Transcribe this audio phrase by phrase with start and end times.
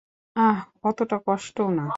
[0.35, 0.57] আহ,
[0.83, 1.85] অতটা কষ্টও না।